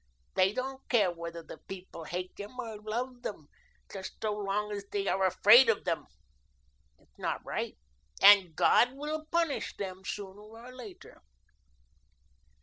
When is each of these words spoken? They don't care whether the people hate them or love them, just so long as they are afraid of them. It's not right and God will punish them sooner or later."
They 0.33 0.51
don't 0.51 0.81
care 0.89 1.11
whether 1.11 1.43
the 1.43 1.59
people 1.67 2.05
hate 2.05 2.35
them 2.35 2.59
or 2.59 2.77
love 2.81 3.21
them, 3.21 3.47
just 3.93 4.13
so 4.19 4.33
long 4.35 4.71
as 4.71 4.83
they 4.91 5.05
are 5.07 5.27
afraid 5.27 5.69
of 5.69 5.83
them. 5.85 6.07
It's 6.97 7.19
not 7.19 7.45
right 7.45 7.77
and 8.19 8.55
God 8.55 8.93
will 8.93 9.25
punish 9.29 9.77
them 9.77 10.03
sooner 10.03 10.41
or 10.41 10.71
later." 10.73 11.21